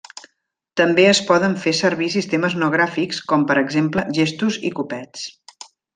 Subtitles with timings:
[0.79, 5.29] També es poden fer servir sistemes no gràfics com per exemple gestos i copets.